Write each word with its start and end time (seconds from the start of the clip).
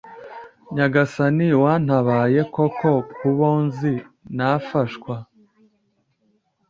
Nyagasani 0.75 1.47
wantabaye 1.63 2.39
koko 2.53 2.89
kubonz 3.17 3.77
nafashwe 4.37 5.13